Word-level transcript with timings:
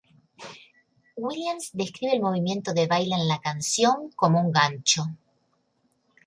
Williams 1.15 1.69
describe 1.73 2.15
el 2.15 2.23
movimiento 2.23 2.73
de 2.73 2.87
baile 2.87 3.13
en 3.13 3.27
la 3.27 3.39
canción 3.39 4.09
como 4.15 4.41
un 4.41 4.51
gancho. 4.51 5.03